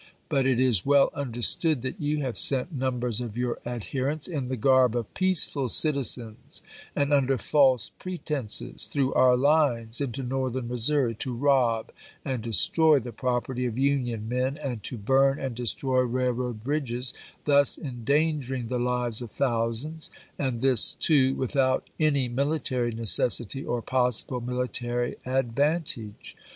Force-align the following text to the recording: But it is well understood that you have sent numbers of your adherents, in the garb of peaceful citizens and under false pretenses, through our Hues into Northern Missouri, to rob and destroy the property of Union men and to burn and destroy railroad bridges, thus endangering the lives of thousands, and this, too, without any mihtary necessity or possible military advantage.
But 0.29 0.47
it 0.47 0.59
is 0.59 0.83
well 0.83 1.11
understood 1.13 1.83
that 1.83 2.01
you 2.01 2.21
have 2.21 2.35
sent 2.35 2.73
numbers 2.73 3.21
of 3.21 3.37
your 3.37 3.59
adherents, 3.67 4.27
in 4.27 4.47
the 4.47 4.57
garb 4.57 4.95
of 4.95 5.13
peaceful 5.13 5.69
citizens 5.69 6.63
and 6.95 7.13
under 7.13 7.37
false 7.37 7.91
pretenses, 7.99 8.87
through 8.87 9.13
our 9.13 9.35
Hues 9.37 10.01
into 10.01 10.23
Northern 10.23 10.67
Missouri, 10.67 11.13
to 11.13 11.35
rob 11.35 11.91
and 12.25 12.41
destroy 12.41 12.97
the 12.97 13.11
property 13.11 13.67
of 13.67 13.77
Union 13.77 14.27
men 14.27 14.57
and 14.57 14.81
to 14.81 14.97
burn 14.97 15.39
and 15.39 15.53
destroy 15.53 15.99
railroad 15.99 16.63
bridges, 16.63 17.13
thus 17.45 17.77
endangering 17.77 18.69
the 18.69 18.79
lives 18.79 19.21
of 19.21 19.29
thousands, 19.29 20.09
and 20.39 20.61
this, 20.61 20.95
too, 20.95 21.35
without 21.35 21.87
any 21.99 22.27
mihtary 22.27 22.91
necessity 22.91 23.63
or 23.63 23.83
possible 23.83 24.41
military 24.41 25.17
advantage. 25.27 26.35